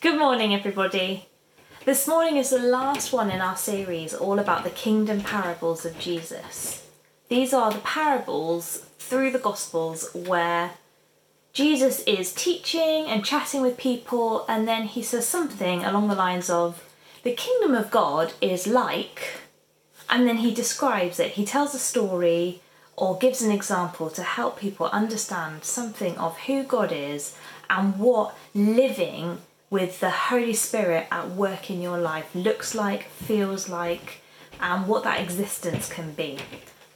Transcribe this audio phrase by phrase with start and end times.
[0.00, 1.26] Good morning, everybody.
[1.84, 5.98] This morning is the last one in our series all about the kingdom parables of
[5.98, 6.88] Jesus.
[7.28, 10.70] These are the parables through the Gospels where
[11.52, 16.48] Jesus is teaching and chatting with people, and then he says something along the lines
[16.48, 16.82] of,
[17.22, 19.42] The kingdom of God is like,
[20.08, 21.32] and then he describes it.
[21.32, 22.62] He tells a story
[22.96, 27.36] or gives an example to help people understand something of who God is
[27.68, 33.68] and what living with the Holy Spirit at work in your life looks like, feels
[33.68, 34.20] like,
[34.60, 36.38] and what that existence can be.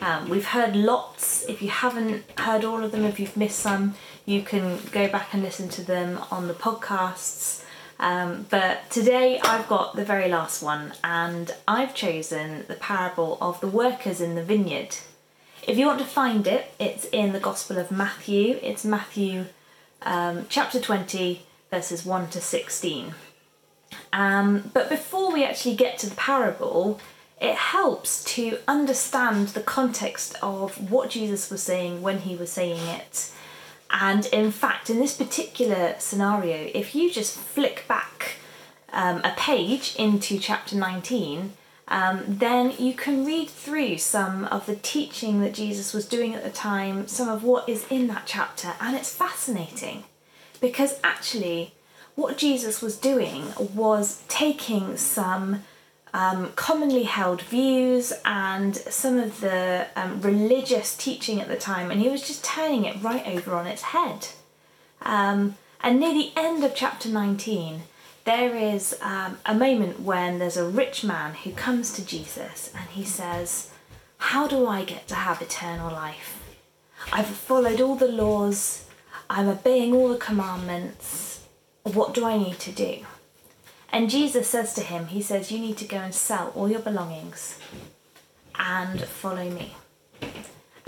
[0.00, 1.44] Um, we've heard lots.
[1.48, 3.94] If you haven't heard all of them, if you've missed some,
[4.24, 7.64] you can go back and listen to them on the podcasts.
[7.98, 13.60] Um, but today I've got the very last one, and I've chosen the parable of
[13.60, 14.96] the workers in the vineyard.
[15.66, 18.58] If you want to find it, it's in the Gospel of Matthew.
[18.62, 19.46] It's Matthew
[20.00, 23.14] um, chapter 20, verses 1 to 16.
[24.12, 27.00] Um, but before we actually get to the parable,
[27.40, 32.80] it helps to understand the context of what Jesus was saying when he was saying
[32.86, 33.32] it.
[33.90, 38.36] And in fact, in this particular scenario, if you just flick back
[38.92, 41.54] um, a page into chapter 19,
[41.88, 46.44] um, then you can read through some of the teaching that Jesus was doing at
[46.44, 50.04] the time, some of what is in that chapter, and it's fascinating
[50.60, 51.74] because actually,
[52.14, 55.62] what Jesus was doing was taking some
[56.12, 62.00] um, commonly held views and some of the um, religious teaching at the time, and
[62.00, 64.28] he was just turning it right over on its head.
[65.02, 67.82] Um, and near the end of chapter 19,
[68.24, 72.88] there is um, a moment when there's a rich man who comes to Jesus and
[72.90, 73.70] he says,
[74.18, 76.36] How do I get to have eternal life?
[77.12, 78.89] I've followed all the laws,
[79.30, 81.46] I'm obeying all the commandments.
[81.84, 83.06] What do I need to do?
[83.92, 86.80] And Jesus says to him, He says, You need to go and sell all your
[86.80, 87.56] belongings
[88.58, 89.76] and follow me.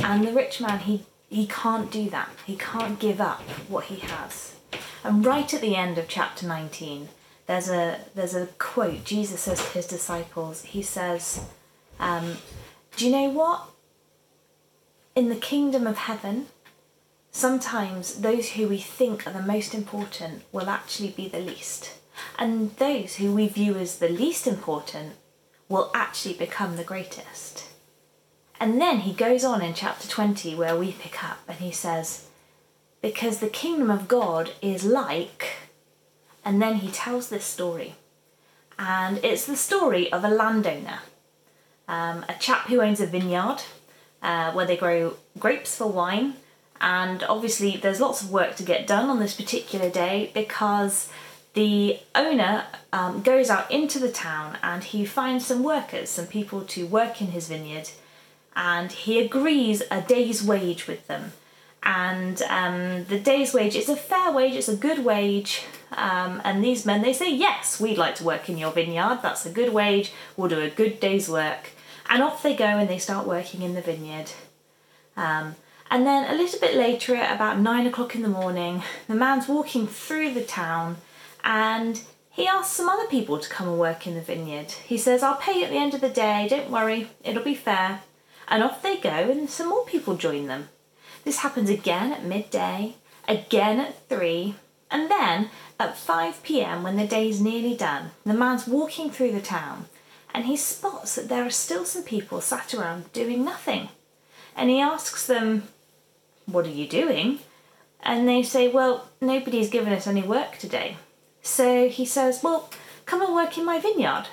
[0.01, 2.31] And the rich man, he, he can't do that.
[2.45, 4.57] He can't give up what he has.
[5.05, 7.11] And right at the end of chapter 19,
[7.47, 10.63] there's a there's a quote Jesus says to his disciples.
[10.63, 11.45] He says,
[12.01, 12.39] um,
[12.97, 13.69] "Do you know what?
[15.15, 16.47] In the kingdom of heaven,
[17.33, 21.99] sometimes those who we think are the most important will actually be the least,
[22.39, 25.15] and those who we view as the least important
[25.69, 27.65] will actually become the greatest."
[28.61, 32.27] And then he goes on in chapter 20 where we pick up and he says,
[33.01, 35.57] "Because the kingdom of God is like."
[36.45, 37.97] And then he tells this story.
[38.79, 41.01] And it's the story of a landowner,
[41.89, 43.63] um, a chap who owns a vineyard
[44.23, 46.35] uh, where they grow grapes for wine.
[46.83, 51.09] And obviously, there's lots of work to get done on this particular day because
[51.55, 56.63] the owner um, goes out into the town and he finds some workers, some people
[56.63, 57.91] to work in his vineyard,
[58.57, 61.33] and he agrees a day's wage with them.
[61.85, 65.65] And um, the day's wage is a fair wage, it's a good wage,
[65.95, 69.21] um, and these men, they say, Yes, we'd like to work in your vineyard.
[69.23, 70.13] That's a good wage.
[70.37, 71.71] We'll do a good day's work.
[72.09, 74.33] And off they go and they start working in the vineyard.
[75.17, 75.57] Um,
[75.93, 79.47] and then a little bit later, at about nine o'clock in the morning, the man's
[79.47, 80.97] walking through the town
[81.45, 84.71] and he asks some other people to come and work in the vineyard.
[84.71, 87.55] He says, I'll pay you at the end of the day, don't worry, it'll be
[87.55, 88.01] fair.
[88.49, 90.71] And off they go, and some more people join them.
[91.25, 92.95] This happens again at midday,
[93.29, 94.55] again at three,
[94.91, 99.43] and then at 5 pm, when the day's nearly done, the man's walking through the
[99.43, 99.85] town
[100.33, 103.91] and he spots that there are still some people sat around doing nothing.
[104.57, 105.69] And he asks them,
[106.47, 107.39] What are you doing?
[108.03, 110.97] And they say, Well, nobody's given us any work today.
[111.43, 112.71] So he says, Well,
[113.07, 114.27] come and work in my vineyard.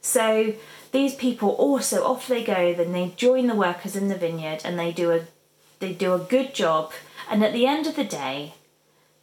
[0.00, 0.54] So
[0.92, 4.78] these people also off they go, then they join the workers in the vineyard and
[4.78, 5.22] they do a
[5.80, 6.92] they do a good job.
[7.28, 8.54] And at the end of the day,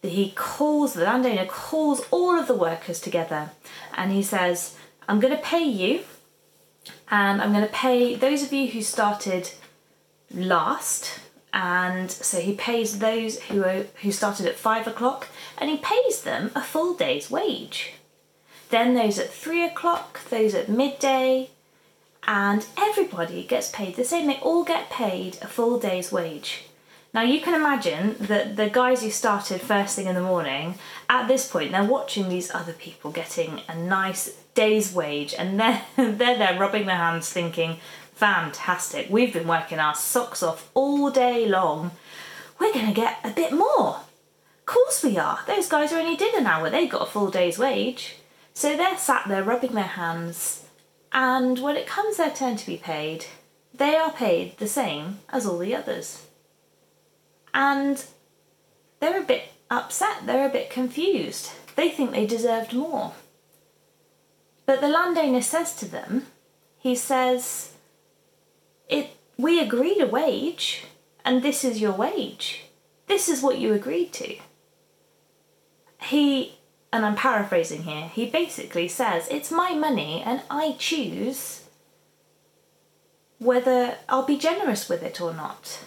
[0.01, 3.51] he calls, the landowner calls all of the workers together
[3.95, 4.75] and he says,
[5.07, 6.01] I'm going to pay you
[7.09, 9.51] and I'm going to pay those of you who started
[10.33, 11.20] last.
[11.53, 15.27] And so he pays those who, are, who started at five o'clock
[15.57, 17.93] and he pays them a full day's wage.
[18.69, 21.49] Then those at three o'clock, those at midday,
[22.25, 24.27] and everybody gets paid the same.
[24.27, 26.65] They all get paid a full day's wage.
[27.13, 30.75] Now you can imagine that the guys who started first thing in the morning,
[31.09, 35.81] at this point, they're watching these other people getting a nice day's wage and they're,
[35.97, 37.77] they're there rubbing their hands thinking,
[38.13, 41.91] fantastic, we've been working our socks off all day long.
[42.59, 44.01] We're going to get a bit more.
[44.59, 45.39] Of course we are.
[45.47, 48.17] Those guys are only did an hour, they got a full day's wage.
[48.53, 50.65] So they're sat there rubbing their hands,
[51.11, 53.25] and when it comes their turn to be paid,
[53.73, 56.25] they are paid the same as all the others.
[57.53, 58.03] And
[58.99, 61.51] they're a bit upset, they're a bit confused.
[61.75, 63.13] They think they deserved more.
[64.65, 66.27] But the landowner says to them,
[66.77, 67.70] he says,
[69.41, 70.83] We agreed a wage,
[71.25, 72.65] and this is your wage.
[73.07, 74.35] This is what you agreed to.
[75.99, 76.59] He,
[76.93, 81.63] and I'm paraphrasing here, he basically says, It's my money, and I choose
[83.39, 85.79] whether I'll be generous with it or not.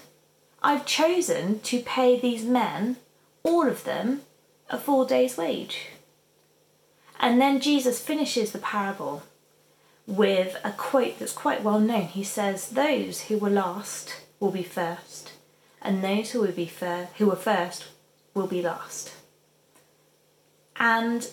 [0.60, 2.96] I've chosen to pay these men,
[3.44, 4.22] all of them,
[4.68, 5.90] a full day's wage.
[7.20, 9.22] And then Jesus finishes the parable
[10.06, 12.08] with a quote that's quite well known.
[12.08, 15.32] He says, Those who were last will be first,
[15.80, 17.86] and those who will be fir- who were first
[18.34, 19.12] will be last.
[20.76, 21.28] And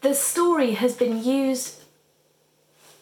[0.00, 1.82] the story has been used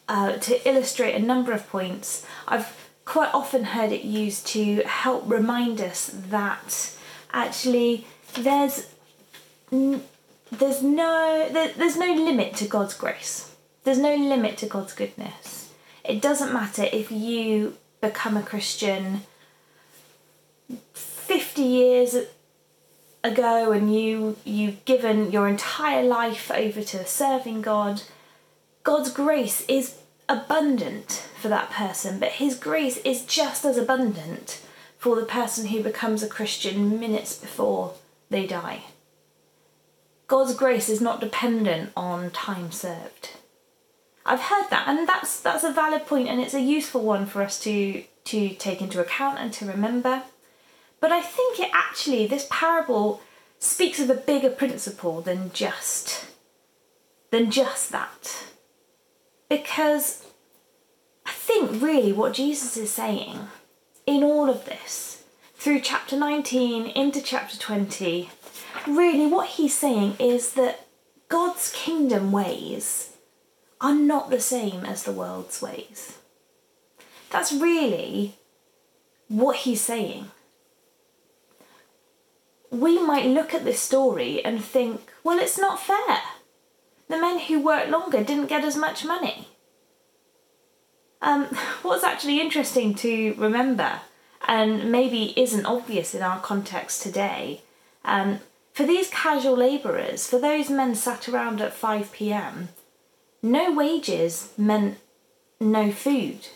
[0.07, 2.25] uh, to illustrate a number of points.
[2.47, 6.91] I've quite often heard it used to help remind us that
[7.33, 8.05] actually
[8.35, 8.87] there's
[9.71, 10.03] n-
[10.51, 13.50] there's no there, there's no limit to God's grace.
[13.83, 15.73] There's no limit to God's goodness.
[16.03, 19.21] It doesn't matter if you become a Christian
[20.93, 22.15] 50 years
[23.23, 28.03] ago and you you've given your entire life over to serving God.
[28.83, 29.97] God's grace is
[30.27, 34.61] abundant for that person, but his grace is just as abundant
[34.97, 37.93] for the person who becomes a Christian minutes before
[38.29, 38.83] they die.
[40.27, 43.31] God's grace is not dependent on time served.
[44.25, 47.41] I've heard that, and that's that's a valid point, and it's a useful one for
[47.41, 50.23] us to to take into account and to remember.
[50.99, 53.21] But I think it actually this parable
[53.59, 56.25] speaks of a bigger principle than just
[57.31, 58.45] than just that.
[59.49, 60.25] Because
[61.25, 63.47] I think really what Jesus is saying
[64.05, 65.23] in all of this,
[65.55, 68.29] through chapter 19 into chapter 20,
[68.87, 70.87] really what he's saying is that
[71.29, 73.11] God's kingdom ways
[73.81, 76.19] are not the same as the world's ways.
[77.31, 78.35] That's really
[79.27, 80.27] what he's saying.
[82.69, 86.19] We might look at this story and think, well, it's not fair.
[87.09, 89.47] The men who worked longer didn't get as much money.
[91.21, 91.45] Um,
[91.81, 94.01] what's actually interesting to remember,
[94.47, 97.61] and maybe isn't obvious in our context today,
[98.05, 98.39] um,
[98.73, 102.69] for these casual labourers, for those men sat around at 5 pm,
[103.41, 104.97] no wages meant
[105.59, 106.47] no food.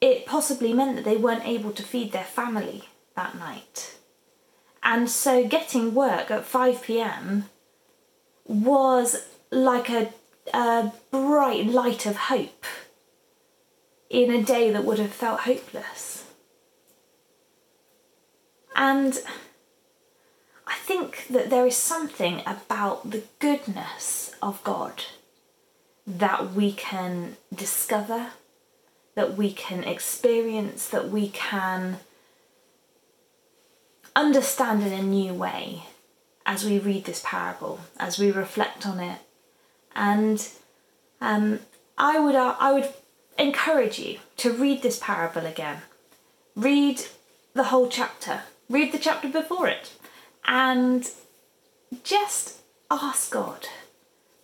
[0.00, 2.84] It possibly meant that they weren't able to feed their family
[3.14, 3.96] that night.
[4.82, 7.44] And so getting work at 5 pm
[8.44, 10.12] was like a,
[10.52, 12.64] a bright light of hope
[14.10, 16.24] in a day that would have felt hopeless.
[18.74, 19.20] And
[20.66, 25.04] I think that there is something about the goodness of God
[26.06, 28.28] that we can discover,
[29.14, 31.98] that we can experience, that we can
[34.14, 35.84] understand in a new way
[36.44, 39.18] as we read this parable, as we reflect on it.
[39.94, 40.48] And
[41.20, 41.60] um,
[41.96, 42.92] I would uh, I would
[43.38, 45.82] encourage you to read this parable again.
[46.56, 47.02] Read
[47.54, 48.42] the whole chapter.
[48.68, 49.92] Read the chapter before it,
[50.46, 51.10] and
[52.02, 52.60] just
[52.90, 53.68] ask God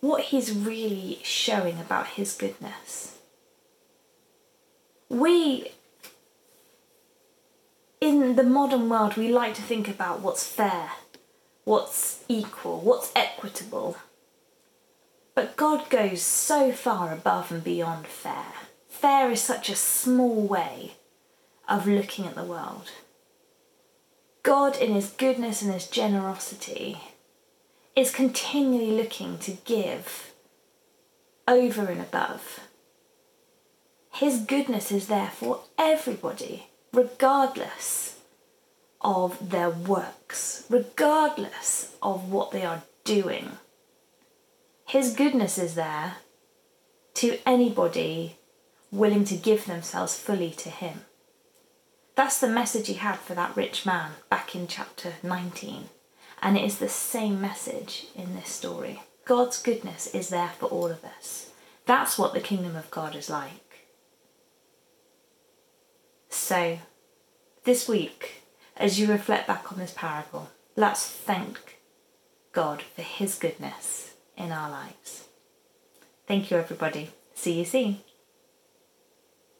[0.01, 3.17] what He's really showing about His goodness.
[5.09, 5.71] We
[8.01, 10.91] in the modern world, we like to think about what's fair,
[11.65, 13.97] what's equal, what's equitable.
[15.35, 18.53] But God goes so far above and beyond fair.
[18.87, 20.93] Fair is such a small way
[21.67, 22.91] of looking at the world.
[24.43, 26.99] God, in His goodness and His generosity,
[27.99, 30.31] is continually looking to give
[31.45, 32.61] over and above.
[34.13, 38.17] His goodness is there for everybody regardless
[39.01, 43.57] of their works, regardless of what they are doing.
[44.87, 46.17] His goodness is there
[47.15, 48.37] to anybody
[48.91, 51.01] willing to give themselves fully to Him.
[52.15, 55.89] That's the message he had for that rich man back in chapter 19.
[56.41, 59.01] And it is the same message in this story.
[59.25, 61.51] God's goodness is there for all of us.
[61.85, 63.87] That's what the kingdom of God is like.
[66.29, 66.79] So,
[67.63, 68.43] this week,
[68.77, 71.77] as you reflect back on this parable, Let's thank
[72.53, 75.25] God for His goodness in our lives.
[76.25, 77.09] Thank you, everybody.
[77.35, 77.97] See you soon.